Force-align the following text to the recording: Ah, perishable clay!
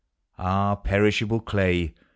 Ah, 0.39 0.77
perishable 0.83 1.39
clay! 1.41 1.93